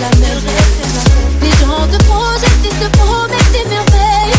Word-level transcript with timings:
la. 0.00 0.08
Les 1.42 1.54
gens 1.60 1.84
se 1.92 1.98
projettent 2.08 2.64
et 2.64 2.74
se 2.82 2.88
promettent 2.98 3.52
des 3.52 3.66
merveilles. 3.68 4.36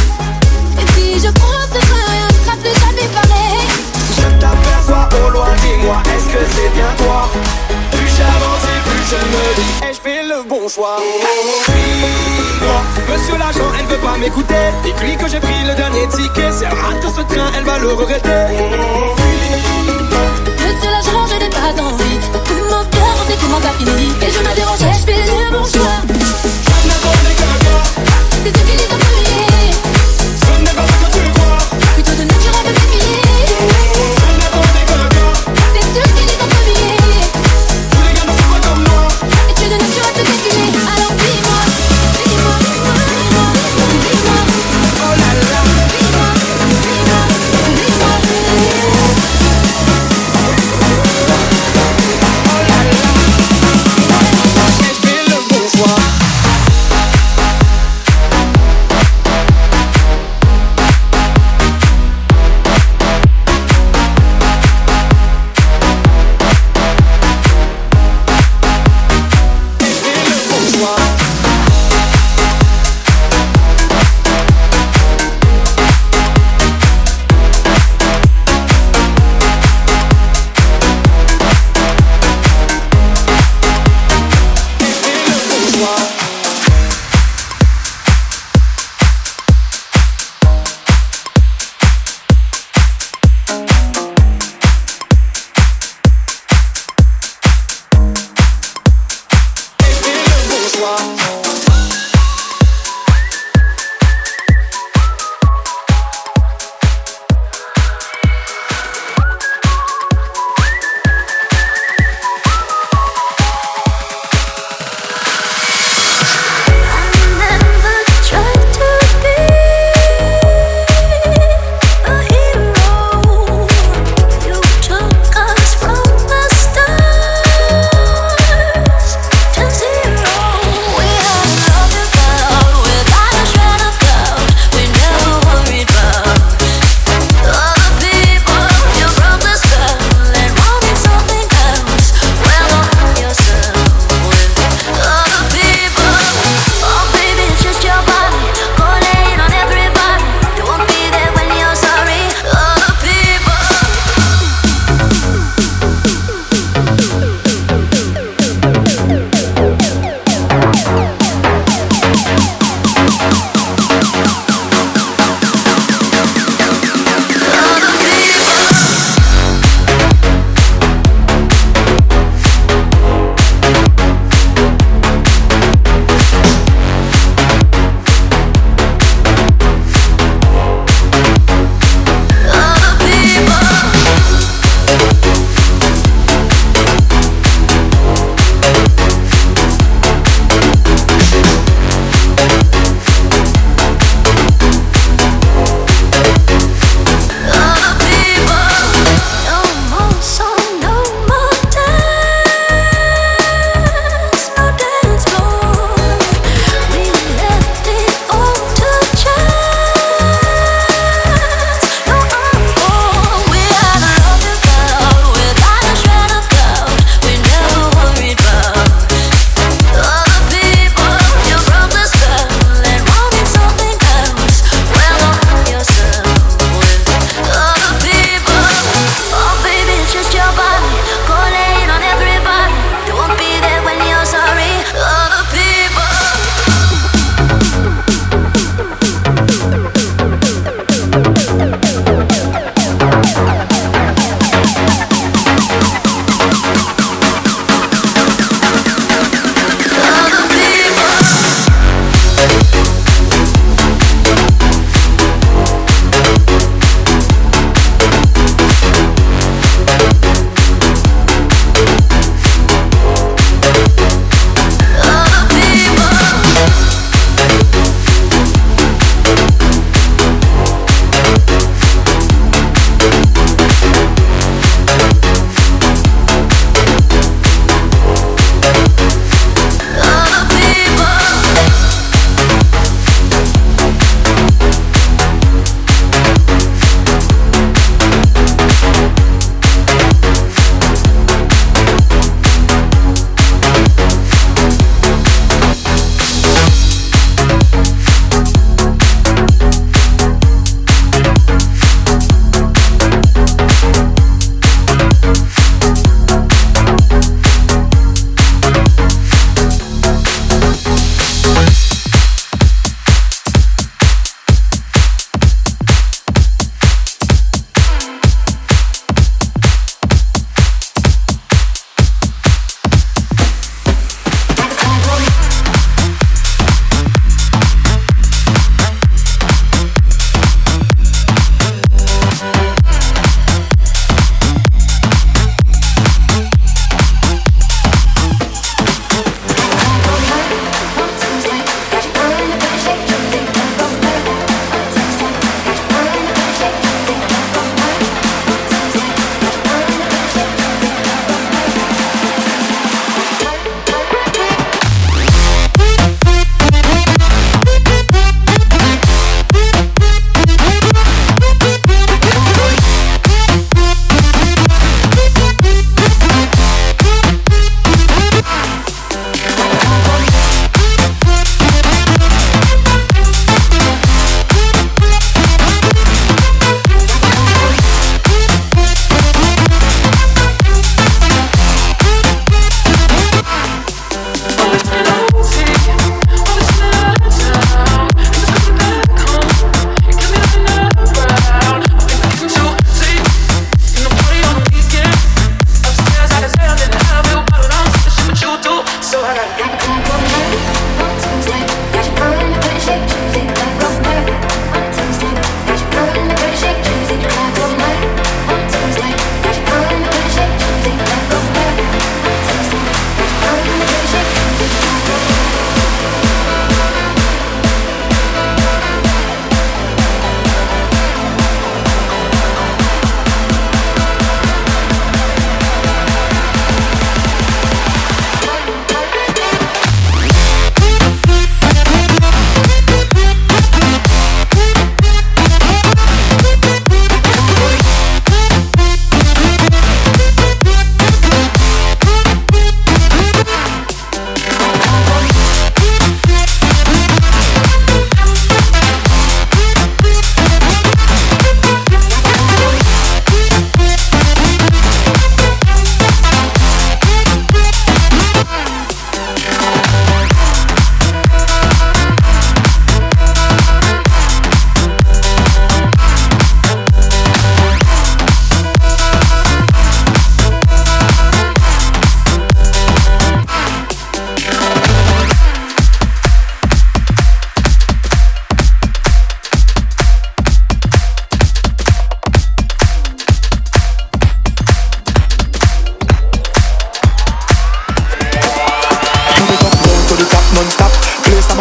Et 0.79 0.85
si 0.93 1.05
je 1.19 1.31
prends 1.31 1.65
ce 1.73 1.79
train, 1.79 2.07
on 2.21 2.33
ne 2.33 2.39
sera 2.43 2.55
plus 2.57 2.75
jamais 2.83 3.07
pareil. 3.17 3.63
Je 4.17 4.27
t'aperçois 4.39 5.05
au 5.25 5.29
loin, 5.29 5.51
dis-moi, 5.61 5.97
est-ce 6.15 6.27
que 6.33 6.41
c'est 6.53 6.69
bien 6.73 6.91
toi? 6.97 7.29
Plus 7.91 8.11
j'avance 8.17 8.65
et 8.73 8.79
plus 8.89 9.03
je 9.11 9.19
me 9.33 9.43
dis, 9.57 9.71
ai-je 9.87 10.01
fait 10.01 10.23
le 10.23 10.39
bon 10.47 10.67
choix? 10.67 10.97
Suis-moi, 11.65 12.79
monsieur 13.09 13.37
l'agent, 13.37 13.69
elle 13.79 13.85
veut 13.85 14.01
pas 14.01 14.17
m'écouter. 14.17 14.65
Dis-lui 14.83 15.15
que 15.17 15.27
j'ai 15.27 15.39
pris 15.39 15.63
le 15.65 15.75
dernier 15.75 16.07
ticket. 16.09 16.51
Si 16.51 16.63
elle 16.63 16.77
rate 16.77 17.05
ce 17.15 17.21
train, 17.21 17.51
elle 17.57 17.65
va 17.65 17.77
le 17.77 17.93
regretter. 17.93 18.45
Monsieur 20.63 20.91
l'agent, 20.95 21.25
je 21.27 21.35
n'ai 21.41 21.49
pas 21.49 21.71
envie 21.81 22.17
de 22.33 22.39
sais 23.31 23.37
comment 23.39 23.59
Et 23.59 24.31
je 24.31 24.39
me 24.39 24.55
dérange, 24.55 24.79
je 24.79 24.85
fais 25.05 25.23
le 25.25 25.51
bon 25.51 25.63
choix 25.63 25.97
C'est 28.43 28.57
ce 28.57 28.63
qu'il 28.63 28.79
est 28.79 28.89
Ce 30.35 30.51
n'est 30.61 30.73
pas 30.73 30.83
que 30.83 31.50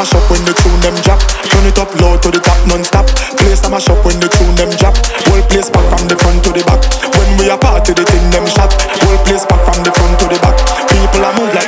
mash 0.01 0.17
up 0.17 0.25
when 0.33 0.41
the 0.49 0.55
tune 0.65 0.81
them 0.81 0.97
drop. 1.05 1.21
Turn 1.53 1.69
it 1.69 1.77
up 1.77 1.93
loud 2.01 2.25
to 2.25 2.33
the 2.33 2.41
top 2.41 2.57
non-stop. 2.65 3.05
Place 3.37 3.61
a 3.67 3.69
mash 3.69 3.93
up 3.93 4.01
when 4.01 4.17
the 4.17 4.33
tune 4.33 4.57
them 4.57 4.73
drop. 4.81 4.97
Whole 5.29 5.45
place 5.53 5.69
back 5.69 5.85
from 5.93 6.09
the 6.09 6.17
front 6.17 6.41
to 6.41 6.51
the 6.57 6.65
back. 6.65 6.81
When 7.05 7.29
we 7.37 7.53
are 7.53 7.61
party, 7.61 7.93
the 7.93 8.09
thing 8.09 8.25
them 8.33 8.49
shot. 8.49 8.73
Whole 9.05 9.21
place 9.29 9.45
back 9.45 9.61
from 9.69 9.85
the 9.85 9.93
front 9.93 10.17
to 10.25 10.27
the 10.33 10.41
back. 10.41 10.57
People 10.89 11.21
are 11.21 11.37
move 11.37 11.53
like 11.53 11.60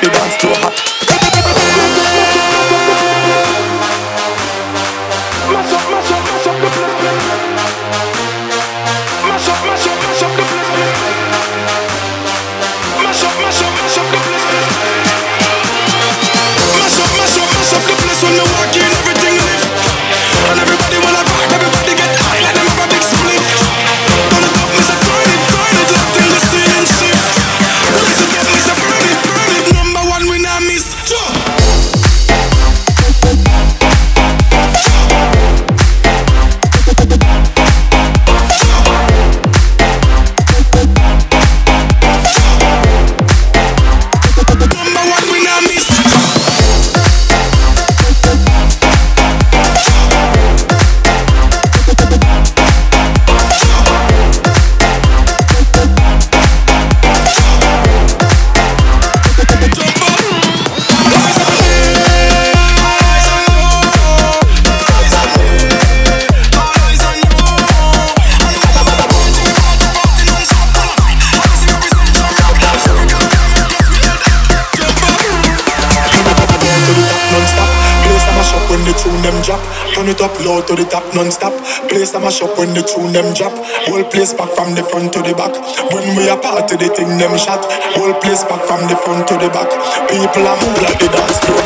non-stop. 81.23 81.55
Place 81.87 82.14
a 82.14 82.21
mash 82.21 82.43
up 82.43 82.59
when 82.59 82.75
the 82.75 82.83
tune 82.83 83.14
them 83.14 83.31
drop. 83.31 83.55
Whole 83.87 84.02
place 84.02 84.35
back 84.35 84.50
from 84.59 84.75
the 84.75 84.83
front 84.83 85.14
to 85.14 85.23
the 85.23 85.35
back. 85.38 85.55
When 85.95 86.19
we 86.19 86.26
are 86.26 86.38
party, 86.38 86.75
the 86.75 86.91
thing 86.91 87.14
them 87.19 87.38
shot. 87.38 87.62
Whole 87.95 88.14
place 88.19 88.43
back 88.43 88.59
from 88.67 88.83
the 88.91 88.99
front 88.99 89.31
to 89.31 89.38
the 89.38 89.47
back. 89.55 89.71
People 90.11 90.43
are 90.43 90.59
move 90.59 90.79
like 90.83 90.99
the 90.99 91.07
dance 91.07 91.38
floor. 91.38 91.62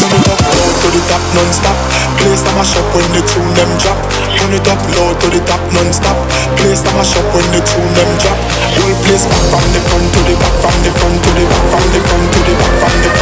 Turn 0.00 0.12
it 0.16 0.28
up 0.32 0.40
low 0.40 0.70
to 0.80 0.88
the 0.88 1.02
top 1.12 1.24
non-stop. 1.36 1.76
Place 2.16 2.44
a 2.48 2.50
mash 2.56 2.76
up 2.80 2.88
when 2.96 3.08
the 3.12 3.20
tune 3.28 3.52
them 3.52 3.70
drop. 3.76 4.00
Turn 4.40 4.52
it 4.56 4.64
up 4.64 4.80
low 4.96 5.12
to 5.12 5.26
the 5.28 5.40
top 5.44 5.62
non-stop. 5.76 6.16
Place 6.56 6.80
a 6.80 6.90
mash 6.96 7.16
up 7.20 7.26
when 7.36 7.46
the 7.52 7.60
tune 7.60 7.92
them 7.92 8.10
drop. 8.16 8.38
Whole 8.80 8.96
place 9.04 9.28
back 9.28 9.44
from 9.52 9.64
the 9.76 9.80
front 9.92 10.08
to 10.08 10.20
the 10.24 10.34
back, 10.40 10.54
from 10.64 10.76
the 10.80 10.90
front 10.96 11.16
to 11.20 11.30
the 11.36 11.44
back, 11.44 11.64
from 11.68 11.84
the 11.92 12.00
front 12.00 12.26
to 12.32 12.40
the 12.48 12.54
back, 12.56 12.72
from 12.80 12.94
the 13.04 13.15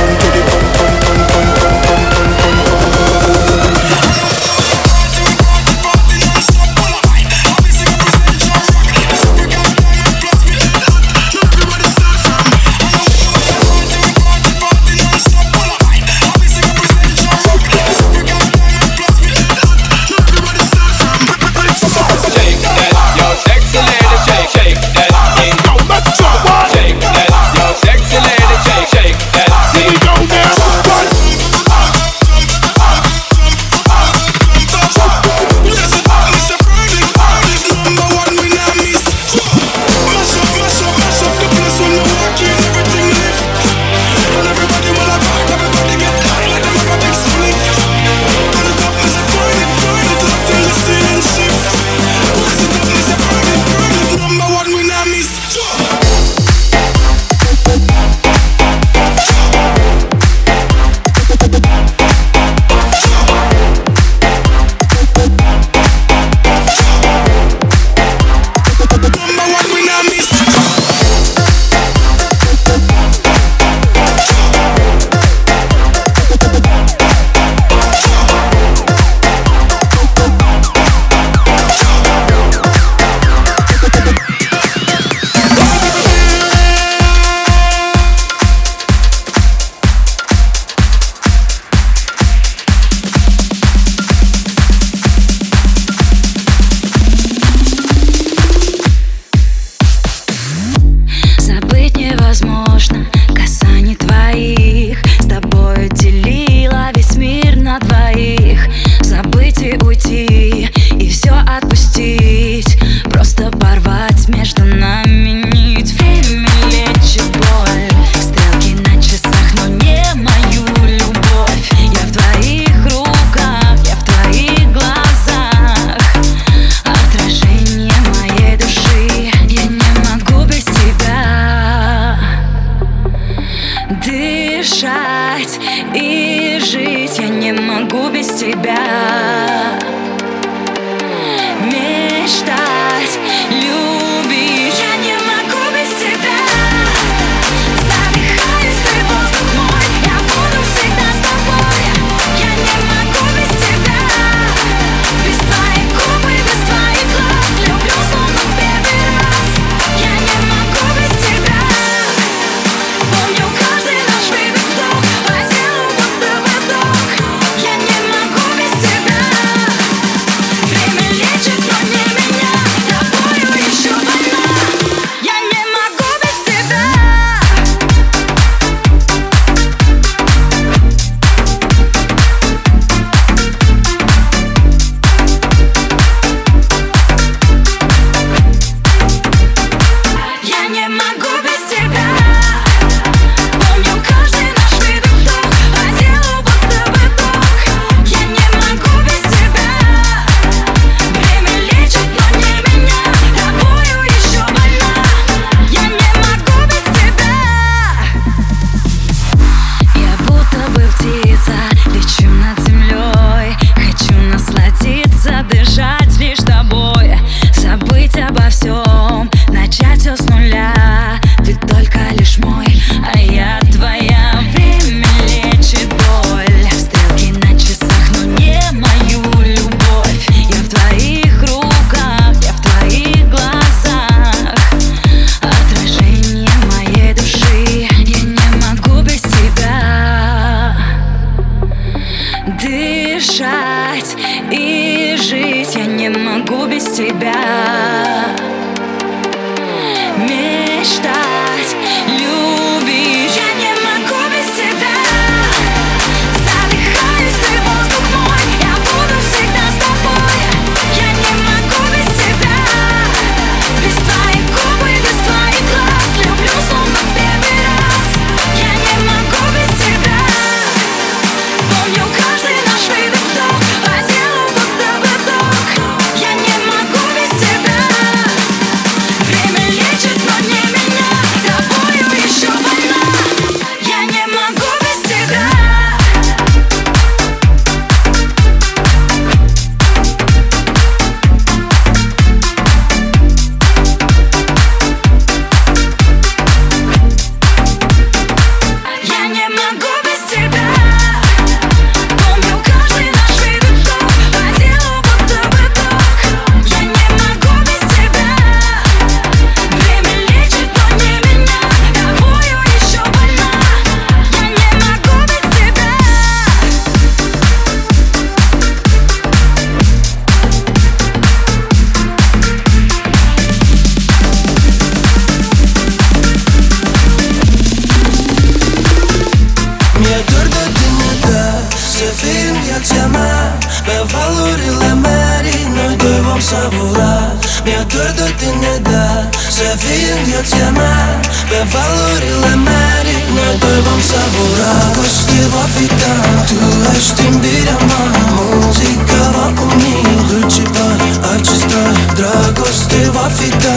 valorile 341.72 342.54
mele 342.66 343.14
Noi 343.36 343.54
doi 343.62 343.80
vom 343.86 344.00
savura. 344.10 344.70
Dragoste 344.74 345.40
va 345.54 345.64
fi 345.74 345.86
ta 346.00 346.14
Tu 346.48 346.58
ești 346.94 347.22
iubirea 347.26 347.78
mea. 347.90 348.06
Muzica 348.36 349.22
va 349.34 349.46
uni 349.66 349.96
Dulce 350.28 350.64
par 350.76 350.98
acesta 351.34 351.82
Dragoste 352.18 353.00
va 353.16 353.26
fi 353.36 353.48
ta 353.62 353.73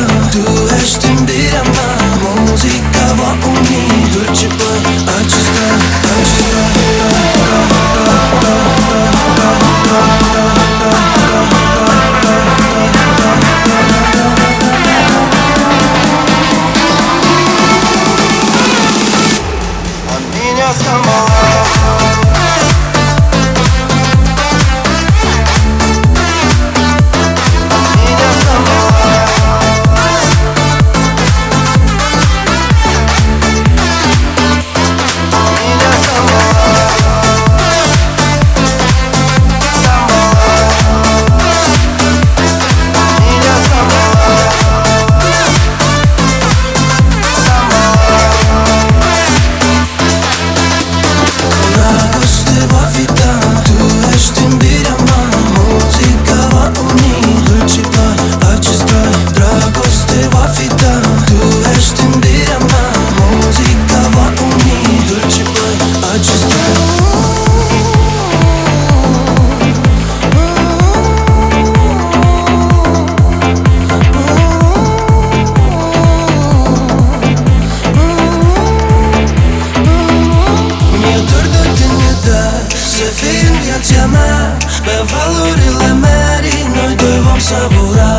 să 82.98 83.10
fim 83.20 83.54
viața 83.66 84.04
mea 84.16 84.40
Pe 84.86 84.96
valorile 85.12 85.92
merii 86.06 86.64
noi 86.76 86.94
doi 87.02 87.20
vom 87.26 87.40
savura. 87.50 88.12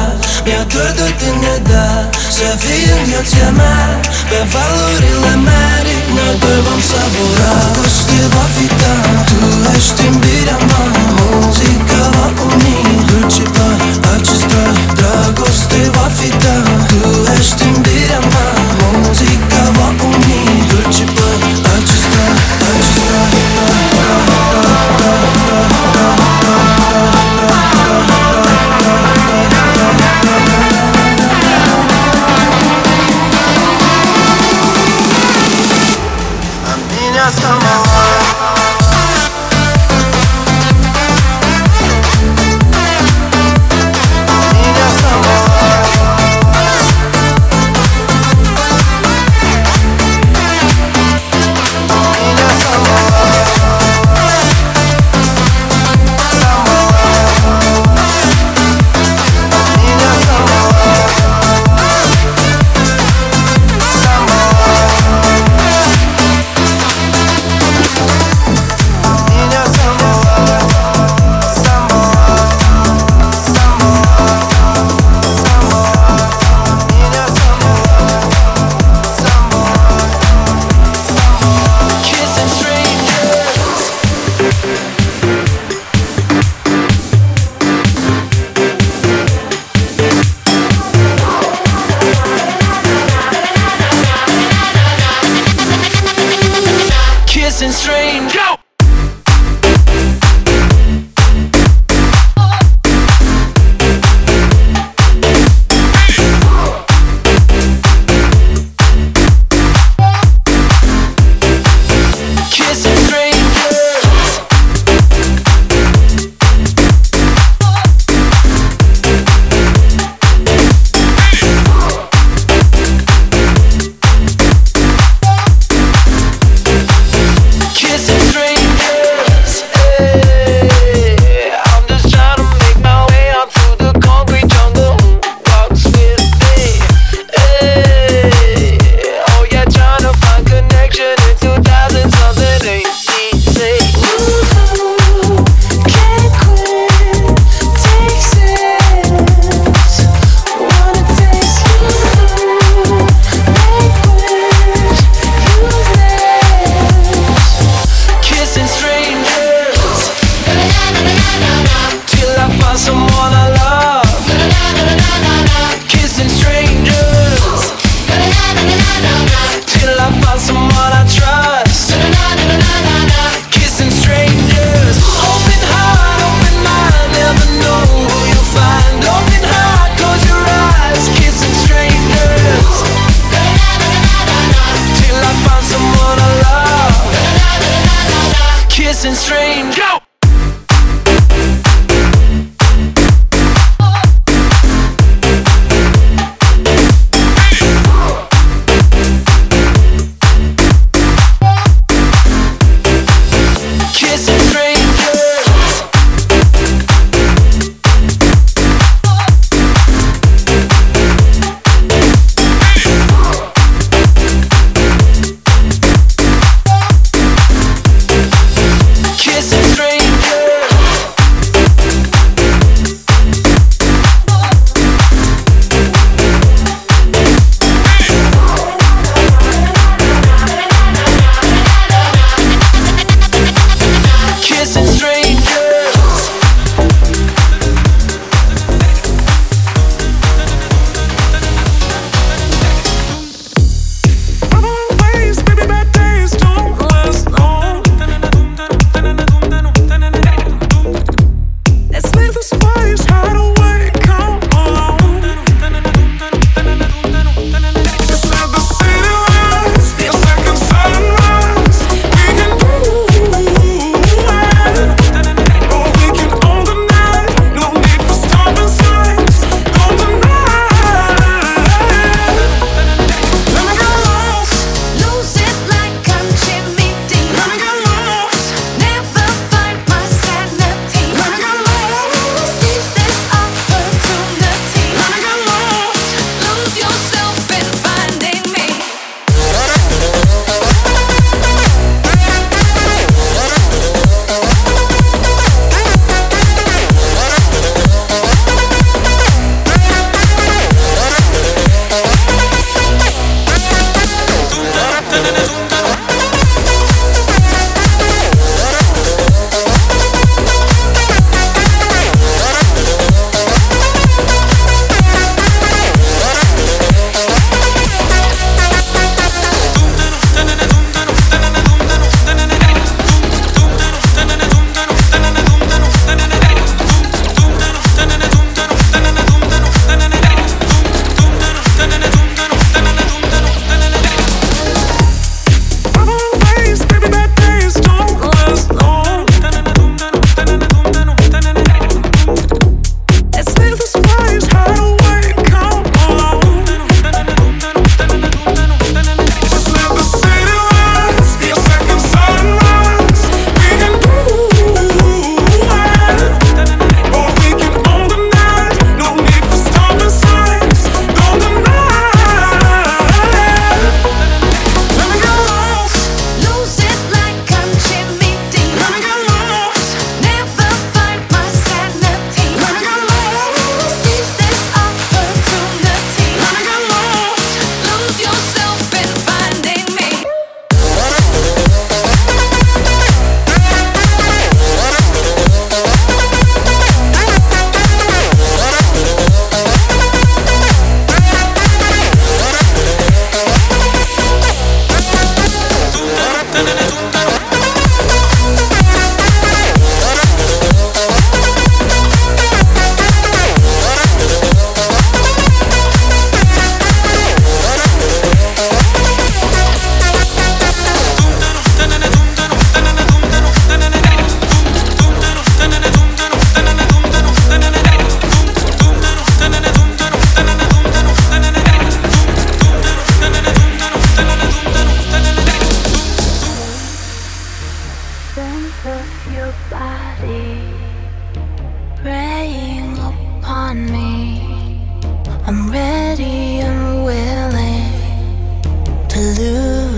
Mi-a 0.45 0.63
dor 0.73 0.91
de 0.99 1.09
tine, 1.21 1.55
da 1.71 1.89
Să 2.37 2.49
fii 2.63 2.91
viața 3.09 3.47
mea 3.59 3.83
Pe 4.31 4.41
valorile 4.53 5.35
merii 5.49 6.03
noi 6.17 6.35
doi 6.43 6.61
vom 6.67 6.81
savura. 6.91 7.53
Dragoste 7.59 8.21
va 8.35 8.47
fi 8.55 8.67
ta 8.81 8.95
Tu 9.29 9.39
ești 9.77 10.03
iubirea 10.07 10.59
mea 10.69 10.85
Muzica 11.17 12.03
va 12.15 12.27
uni 12.47 12.77
dulce 13.09 13.45
par 13.57 13.79
acesta 14.15 14.63
Dragoste 14.99 15.81
va 15.97 16.07
fi 16.17 16.29
ta 16.43 16.57
Tu 16.91 17.11
ești 17.39 17.63
iubirea 17.69 18.21
mea. 18.33 18.48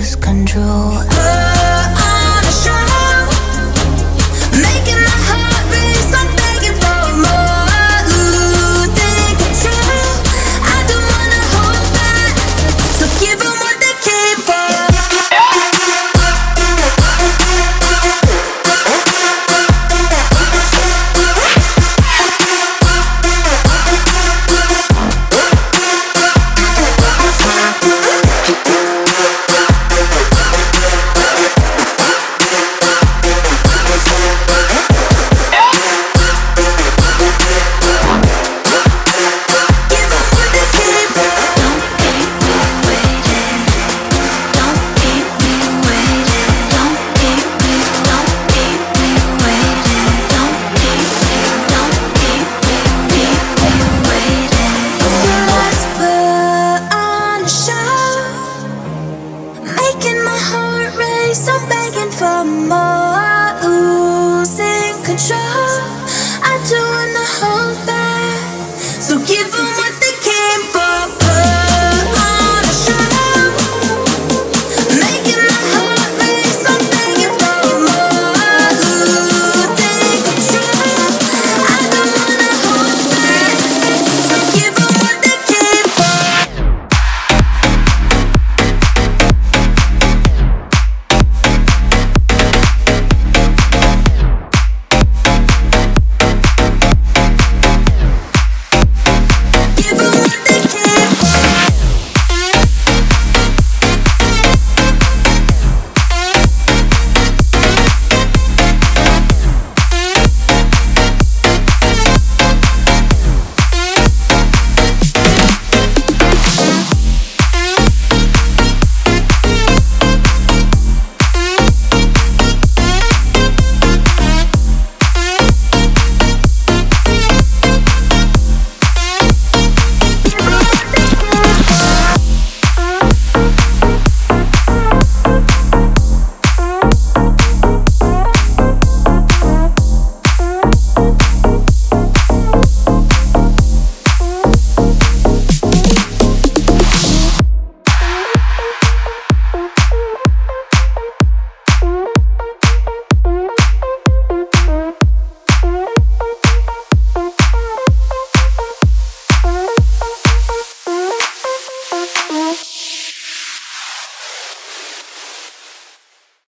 lose 0.01 0.17
control. 0.17 0.93
Put 0.93 1.19
on 1.19 2.45
a 2.45 2.53
show. 2.53 2.80